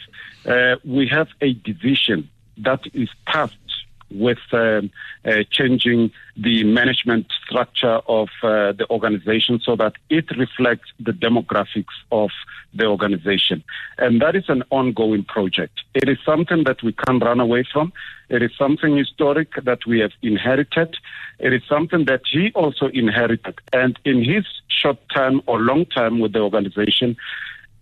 uh, 0.46 0.76
we 0.84 1.08
have 1.08 1.28
a 1.40 1.54
division 1.54 2.28
that 2.58 2.80
is 2.92 3.08
tasked 3.26 3.63
with 4.10 4.38
um, 4.52 4.90
uh, 5.24 5.42
changing 5.50 6.10
the 6.36 6.64
management 6.64 7.26
structure 7.44 8.00
of 8.06 8.28
uh, 8.42 8.72
the 8.72 8.86
organization 8.90 9.60
so 9.60 9.76
that 9.76 9.94
it 10.10 10.30
reflects 10.36 10.90
the 11.00 11.12
demographics 11.12 11.94
of 12.12 12.30
the 12.74 12.86
organization. 12.86 13.62
And 13.98 14.20
that 14.20 14.34
is 14.34 14.44
an 14.48 14.64
ongoing 14.70 15.24
project. 15.24 15.80
It 15.94 16.08
is 16.08 16.18
something 16.24 16.64
that 16.64 16.82
we 16.82 16.92
can't 16.92 17.22
run 17.22 17.40
away 17.40 17.64
from. 17.72 17.92
It 18.28 18.42
is 18.42 18.50
something 18.58 18.96
historic 18.96 19.54
that 19.62 19.86
we 19.86 20.00
have 20.00 20.12
inherited. 20.22 20.96
It 21.38 21.52
is 21.52 21.62
something 21.68 22.04
that 22.06 22.22
he 22.30 22.52
also 22.54 22.86
inherited. 22.88 23.58
And 23.72 23.98
in 24.04 24.24
his 24.24 24.44
short 24.68 24.98
time 25.14 25.42
or 25.46 25.60
long 25.60 25.86
time 25.86 26.18
with 26.20 26.32
the 26.32 26.40
organization 26.40 27.16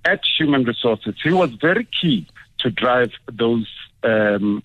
at 0.05 0.21
Human 0.39 0.65
Resources, 0.65 1.15
he 1.23 1.33
was 1.33 1.51
very 1.55 1.87
key 2.01 2.27
to 2.59 2.71
drive 2.71 3.13
those 3.31 3.69
um, 4.03 4.63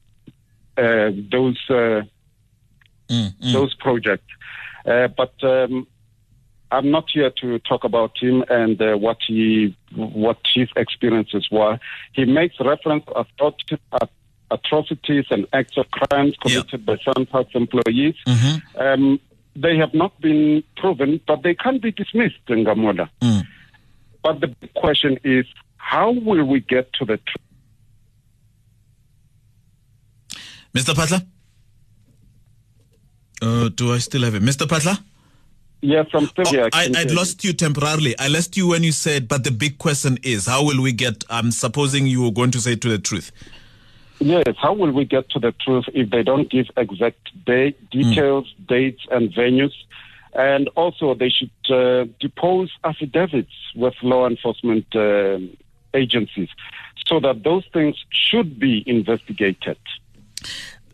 those 0.77 1.60
uh, 1.69 2.03
mm, 3.10 3.34
mm. 3.34 3.53
those 3.53 3.74
projects. 3.75 4.31
Uh, 4.86 5.07
but 5.07 5.34
um, 5.43 5.88
I'm 6.72 6.91
not 6.91 7.10
here 7.12 7.31
to 7.41 7.60
talk 7.60 7.84
about 7.84 8.17
him 8.19 8.43
and 8.50 8.81
uh, 8.81 8.96
what 8.96 9.17
he 9.27 9.75
what 9.96 10.39
his 10.53 10.69
experiences 10.75 11.48
were. 11.51 11.79
He 12.13 12.25
makes 12.25 12.55
reference 12.60 13.05
of 13.15 13.27
atrocities 14.51 15.25
and 15.29 15.48
acts 15.53 15.77
of 15.77 15.89
crimes 15.91 16.36
committed 16.41 16.86
by 16.86 16.96
SANParks 16.98 17.55
employees. 17.55 18.15
Mm-hmm. 18.25 18.79
Um, 18.79 19.19
they 19.55 19.77
have 19.77 19.93
not 19.93 20.19
been 20.22 20.63
proven, 20.75 21.19
but 21.27 21.43
they 21.43 21.55
can 21.55 21.79
be 21.79 21.91
dismissed 21.91 22.36
in 22.48 22.63
Gamola. 22.63 23.10
Mm. 23.22 23.46
But 24.24 24.41
the 24.41 24.53
question 24.75 25.17
is, 25.24 25.46
how 25.77 26.12
will 26.12 26.43
we 26.46 26.60
get 26.60 26.93
to 26.93 27.05
the 27.05 27.17
truth? 27.17 27.47
Mr. 30.77 30.93
Phaahla? 30.93 31.25
Uh, 33.41 33.69
do 33.69 33.93
I 33.93 34.00
still 34.00 34.24
have 34.24 34.36
it? 34.36 34.43
Mr. 34.43 34.65
Yes, 35.81 36.07
I'm 36.13 36.25
still 36.25 36.46
here. 36.46 36.69
Oh, 36.74 36.77
I, 36.77 36.89
would 36.89 37.12
lost 37.12 37.43
you 37.43 37.53
temporarily. 37.53 38.17
I 38.17 38.27
lost 38.27 38.57
you 38.57 38.67
when 38.67 38.84
you 38.84 38.91
said, 38.91 39.27
but 39.27 39.43
the 39.43 39.51
big 39.51 39.77
question 39.77 40.17
is, 40.24 40.48
how 40.48 40.63
will 40.63 40.81
we 40.81 40.91
get, 40.91 41.24
I'm 41.29 41.51
supposing 41.51 42.07
you 42.07 42.24
were 42.24 42.31
going 42.31 42.51
to 42.51 42.60
say 42.60 42.75
to 42.75 42.89
the 42.89 42.98
truth. 42.98 43.31
Yes, 44.19 44.55
how 44.57 44.74
will 44.74 44.91
we 44.91 45.05
get 45.05 45.29
to 45.29 45.39
the 45.39 45.51
truth 45.51 45.86
if 45.93 46.10
they 46.10 46.24
don't 46.24 46.50
give 46.50 46.65
exact 46.75 47.29
day, 47.46 47.75
details, 47.91 48.46
mm. 48.60 48.67
dates, 48.67 49.05
and 49.12 49.31
venues? 49.31 49.74
And 50.34 50.67
also, 50.69 51.13
they 51.13 51.29
should 51.29 51.51
uh, 51.69 52.05
depose 52.19 52.72
affidavits 52.84 53.53
with 53.75 53.93
law 54.01 54.27
enforcement 54.27 54.88
uh, 54.96 55.38
agencies 55.93 56.50
so 57.05 57.19
that 57.19 57.43
those 57.43 57.63
things 57.72 57.96
should 58.10 58.60
be 58.60 58.84
investigated. 58.88 59.77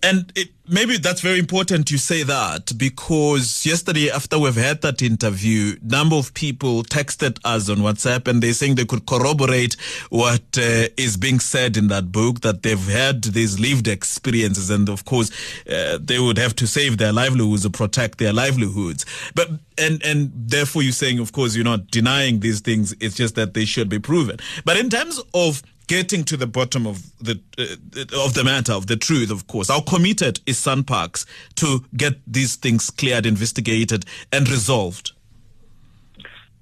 And 0.04 0.34
it, 0.36 0.50
maybe 0.68 0.98
that's 0.98 1.22
very 1.22 1.40
important 1.40 1.90
you 1.90 1.98
say 1.98 2.24
that 2.24 2.78
because 2.78 3.66
yesterday 3.66 4.10
after 4.12 4.38
we've 4.38 4.54
had 4.54 4.82
that 4.82 5.02
interview, 5.02 5.78
number 5.82 6.18
of 6.18 6.34
people 6.34 6.84
texted 6.84 7.40
us 7.46 7.70
on 7.70 7.78
WhatsApp 7.78 8.28
and 8.28 8.44
they're 8.44 8.52
saying 8.52 8.76
they 8.76 8.84
could 8.84 9.06
corroborate 9.06 9.76
what 10.10 10.42
uh, 10.58 10.90
is 10.98 11.16
being 11.16 11.40
said 11.40 11.78
in 11.78 11.88
that 11.88 12.12
book, 12.12 12.42
that 12.42 12.64
they've 12.64 12.88
had 12.90 13.24
these 13.24 13.62
lived 13.62 13.88
experiences 13.88 14.70
and 14.70 14.90
of 14.90 15.06
course 15.06 15.32
uh, 15.72 15.98
they 16.02 16.20
would 16.20 16.38
have 16.38 16.54
to 16.58 16.68
save 16.68 16.98
their 16.98 17.14
livelihoods 17.14 17.66
or 17.66 17.70
protect 17.70 18.18
their 18.18 18.34
livelihoods. 18.34 19.06
But, 19.36 19.52
and, 19.78 20.04
and 20.04 20.34
therefore 20.36 20.84
you're 20.84 20.92
saying, 20.92 21.20
of 21.20 21.32
course, 21.32 21.56
you're 21.56 21.64
not 21.64 21.88
denying 21.88 22.42
these 22.42 22.60
things. 22.60 22.94
It's 23.00 23.16
just 23.16 23.36
that 23.36 23.54
they 23.54 23.64
should 23.64 23.88
be 23.88 24.00
proven. 24.00 24.38
But 24.66 24.76
in 24.76 24.90
terms 24.90 25.22
of 25.34 25.64
getting 25.94 26.24
to 26.24 26.36
the 26.36 26.48
bottom 26.48 26.88
of 26.88 26.98
the 27.28 27.36
uh, 27.60 28.26
of 28.26 28.34
the 28.34 28.44
matter 28.44 28.74
of 28.74 28.88
the 28.88 28.98
truth 29.08 29.30
of 29.30 29.46
course. 29.48 29.68
How 29.70 29.82
committed 29.82 30.40
is 30.46 30.58
SANParks 30.58 31.26
to 31.56 31.86
get 31.96 32.16
these 32.26 32.56
things 32.56 32.90
cleared 32.90 33.26
investigated 33.26 34.06
and 34.32 34.50
resolved? 34.50 35.12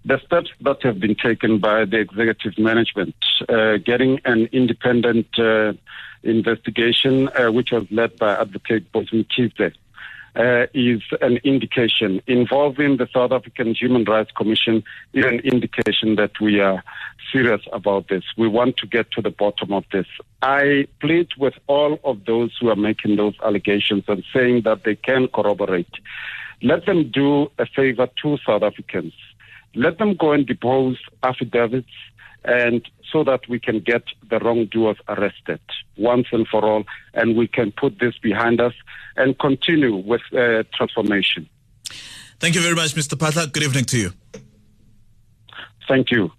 The 0.04 0.20
steps 0.26 0.50
that 0.62 0.84
have 0.84 1.00
been 1.00 1.16
taken 1.16 1.60
by 1.60 1.86
the 1.86 2.00
executive 2.00 2.58
management 2.58 3.16
uh, 3.48 3.78
getting 3.78 4.20
an 4.26 4.50
independent 4.52 5.28
uh, 5.40 5.74
investigation 6.24 7.30
uh, 7.30 7.52
which 7.52 7.72
was 7.72 7.86
led 7.92 8.18
by 8.18 8.32
advocate 8.36 8.92
Boyce 8.92 9.12
Mkhize 9.12 9.74
uh, 10.36 10.68
is 10.74 11.02
an 11.22 11.38
indication. 11.44 12.22
Involving 12.28 12.98
the 12.98 13.08
South 13.14 13.32
African 13.32 13.74
Human 13.74 14.04
Rights 14.06 14.32
Commission 14.32 14.84
is 15.14 15.26
an 15.26 15.40
indication 15.40 16.16
that 16.16 16.32
we 16.40 16.60
are 16.60 16.84
serious 17.32 17.62
about 17.72 18.08
this. 18.08 18.24
We 18.38 18.48
want 18.48 18.78
to 18.78 18.88
get 18.88 19.12
to 19.12 19.22
the 19.22 19.30
bottom 19.30 19.72
of 19.74 19.86
this. 19.92 20.08
I 20.42 20.88
plead 21.00 21.30
with 21.38 21.56
all 21.68 22.00
of 22.04 22.26
those 22.26 22.56
who 22.60 22.70
are 22.70 22.76
making 22.76 23.16
those 23.16 23.36
allegations 23.44 24.04
and 24.08 24.24
saying 24.34 24.62
that 24.64 24.84
they 24.84 24.96
can 24.96 25.28
corroborate. 25.28 25.94
Let 26.62 26.86
them 26.86 27.10
do 27.10 27.52
a 27.58 27.66
favor 27.66 28.08
to 28.22 28.38
South 28.46 28.64
Africans. 28.64 29.14
Let 29.74 29.98
them 29.98 30.16
go 30.16 30.32
and 30.34 30.46
depose 30.46 30.98
affidavits 31.24 31.90
and 32.44 32.88
so 33.12 33.24
that 33.24 33.42
we 33.50 33.60
can 33.60 33.80
get 33.80 34.04
the 34.30 34.40
wrongdoers 34.40 34.98
arrested 35.08 35.60
once 35.98 36.28
and 36.32 36.48
for 36.48 36.64
all, 36.64 36.84
and 37.14 37.36
we 37.36 37.48
can 37.48 37.72
put 37.72 38.00
this 38.00 38.18
behind 38.18 38.62
us 38.62 38.74
and 39.16 39.38
continue 39.40 39.96
with 39.96 40.22
uh, 40.34 40.64
transformation. 40.74 41.50
Thank 42.40 42.56
you 42.56 42.62
very 42.62 42.76
much, 42.76 42.96
Mr. 42.96 43.16
Phaahla. 43.16 43.52
Good 43.52 43.64
evening 43.64 43.86
to 43.86 43.98
you. 43.98 44.12
Thank 45.88 46.10
you. 46.12 46.32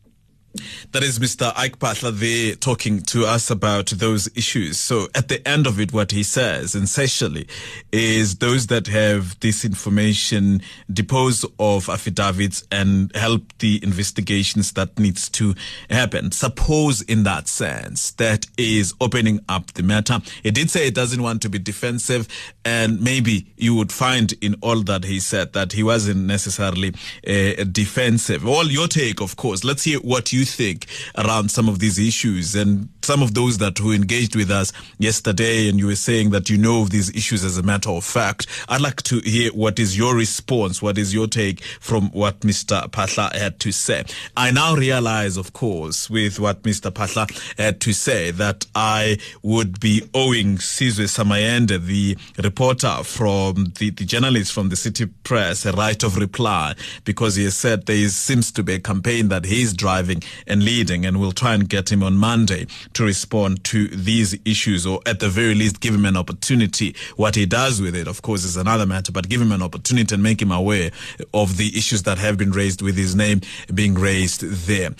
That 0.92 1.02
is 1.02 1.18
Mr. 1.18 1.52
Ike 1.56 1.78
Phaahla 1.78 2.18
there 2.18 2.54
talking 2.54 3.00
to 3.02 3.24
us 3.24 3.50
about 3.50 3.86
those 3.86 4.28
issues. 4.36 4.78
So 4.78 5.08
at 5.14 5.28
the 5.28 5.46
end 5.48 5.66
of 5.66 5.80
it, 5.80 5.92
what 5.92 6.10
he 6.10 6.22
says 6.22 6.74
essentially 6.74 7.46
is 7.90 8.36
those 8.36 8.66
that 8.66 8.86
have 8.88 9.38
this 9.40 9.64
information 9.64 10.60
depose 10.92 11.44
of 11.58 11.88
affidavits 11.88 12.64
and 12.70 13.14
help 13.16 13.42
the 13.60 13.80
investigations 13.82 14.72
that 14.72 14.98
needs 14.98 15.30
to 15.30 15.54
happen. 15.88 16.32
Suppose 16.32 17.00
in 17.02 17.22
that 17.22 17.48
sense 17.48 18.10
that 18.12 18.46
is 18.58 18.92
opening 19.00 19.40
up 19.48 19.72
the 19.72 19.82
matter. 19.82 20.18
He 20.42 20.50
did 20.50 20.70
say 20.70 20.84
he 20.84 20.90
doesn't 20.90 21.22
want 21.22 21.40
to 21.42 21.48
be 21.48 21.58
defensive 21.58 22.28
and 22.64 23.00
maybe 23.00 23.46
you 23.56 23.74
would 23.74 23.92
find 23.92 24.34
in 24.42 24.56
all 24.60 24.82
that 24.82 25.04
he 25.04 25.18
said 25.18 25.54
that 25.54 25.72
he 25.72 25.82
wasn't 25.82 26.26
necessarily 26.26 26.94
uh, 27.26 27.64
defensive. 27.64 28.46
All 28.46 28.66
your 28.66 28.88
take, 28.88 29.20
of 29.20 29.36
course. 29.36 29.64
Let's 29.64 29.84
hear 29.84 29.98
what 30.00 30.32
you 30.32 30.41
think 30.44 30.86
around 31.16 31.50
some 31.50 31.68
of 31.68 31.78
these 31.78 31.98
issues 31.98 32.54
and 32.54 32.88
some 33.02 33.22
of 33.22 33.34
those 33.34 33.58
that 33.58 33.78
who 33.78 33.92
engaged 33.92 34.36
with 34.36 34.50
us 34.50 34.72
yesterday 34.98 35.68
and 35.68 35.78
you 35.78 35.86
were 35.86 35.96
saying 35.96 36.30
that 36.30 36.48
you 36.48 36.56
know 36.58 36.82
of 36.82 36.90
these 36.90 37.10
issues 37.16 37.44
as 37.44 37.58
a 37.58 37.62
matter 37.62 37.90
of 37.90 38.04
fact. 38.04 38.46
I'd 38.68 38.80
like 38.80 39.02
to 39.02 39.18
hear 39.20 39.50
what 39.52 39.78
is 39.78 39.96
your 39.96 40.14
response, 40.16 40.80
what 40.80 40.98
is 40.98 41.12
your 41.12 41.26
take 41.26 41.62
from 41.80 42.10
what 42.10 42.40
Mr. 42.40 42.88
Phaahla 42.90 43.34
had 43.34 43.58
to 43.60 43.72
say. 43.72 44.04
I 44.36 44.50
now 44.50 44.74
realize, 44.74 45.36
of 45.36 45.52
course, 45.52 46.08
with 46.08 46.38
what 46.38 46.62
Mr. 46.62 46.90
Phaahla 46.90 47.58
had 47.58 47.80
to 47.80 47.92
say 47.92 48.30
that 48.32 48.66
I 48.74 49.18
would 49.42 49.80
be 49.80 50.02
owing 50.14 50.56
Sizwe 50.58 51.08
sama 51.08 51.36
Yende, 51.36 51.84
the 51.84 52.16
reporter 52.42 53.02
from 53.04 53.72
the, 53.78 53.90
the 53.90 54.04
journalist 54.04 54.52
from 54.52 54.68
the 54.68 54.76
City 54.76 55.06
Press, 55.06 55.66
a 55.66 55.72
right 55.72 56.02
of 56.02 56.16
reply 56.16 56.74
because 57.04 57.36
he 57.36 57.44
has 57.44 57.56
said 57.56 57.86
there 57.86 57.96
is, 57.96 58.16
seems 58.16 58.52
to 58.52 58.62
be 58.62 58.74
a 58.74 58.80
campaign 58.80 59.28
that 59.28 59.44
he's 59.44 59.72
driving 59.72 60.22
and 60.46 60.62
leading 60.62 61.06
and 61.06 61.20
we'll 61.20 61.32
try 61.32 61.54
and 61.54 61.68
get 61.68 61.90
him 61.90 62.02
on 62.02 62.16
Monday 62.16 62.66
to 62.94 63.04
respond 63.04 63.64
to 63.64 63.88
these 63.88 64.36
issues 64.44 64.86
or 64.86 65.00
at 65.06 65.20
the 65.20 65.28
very 65.28 65.54
least 65.54 65.80
give 65.80 65.94
him 65.94 66.04
an 66.04 66.16
opportunity. 66.16 66.94
What 67.16 67.34
he 67.34 67.46
does 67.46 67.80
with 67.80 67.94
it, 67.94 68.08
of 68.08 68.22
course, 68.22 68.44
is 68.44 68.56
another 68.56 68.86
matter, 68.86 69.12
but 69.12 69.28
give 69.28 69.40
him 69.40 69.52
an 69.52 69.62
opportunity 69.62 70.14
and 70.14 70.22
make 70.22 70.42
him 70.42 70.52
aware 70.52 70.90
of 71.34 71.56
the 71.56 71.76
issues 71.76 72.02
that 72.04 72.18
have 72.18 72.36
been 72.36 72.52
raised 72.52 72.82
with 72.82 72.96
his 72.96 73.14
name 73.14 73.40
being 73.72 73.94
raised 73.94 74.42
there. 74.66 74.90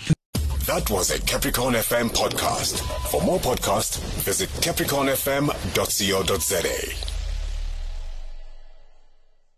That 0.65 0.89
was 0.89 1.11
a 1.11 1.19
Capricorn 1.19 1.73
FM 1.73 2.09
podcast. 2.09 2.79
For 3.11 3.21
more 3.21 3.39
podcasts, 3.39 3.99
visit 4.23 4.49
capricornfm.co.za. 4.61 7.12